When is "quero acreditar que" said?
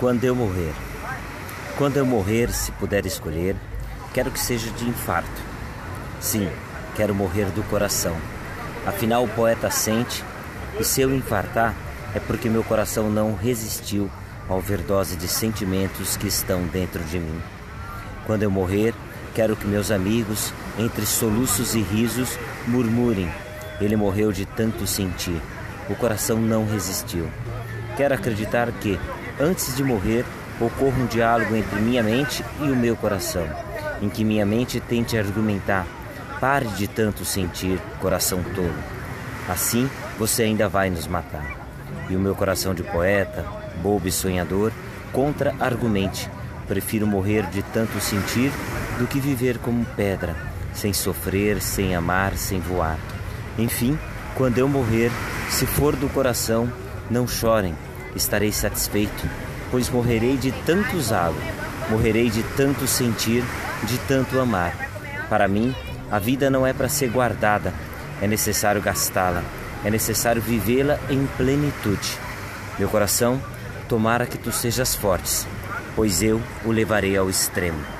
27.96-28.96